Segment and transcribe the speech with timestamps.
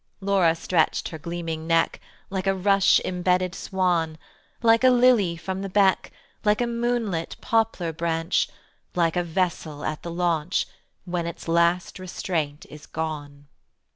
[0.19, 1.99] Laura stretched her gleaming neck
[2.31, 4.17] Like a rush imbedded swan,
[4.63, 6.09] Like a lily from the beck,
[6.43, 8.49] Like a moonlit poplar branch,
[8.95, 10.65] Like a vessel at the launch
[11.05, 13.45] When its last restraint is gone.